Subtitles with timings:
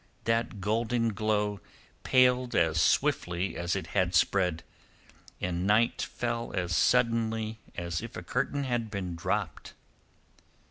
[0.23, 1.59] That golden glow
[2.01, 4.63] paled as swiftly as it had spread,
[5.39, 9.73] and night fell as suddenly as if a curtain had been dropped.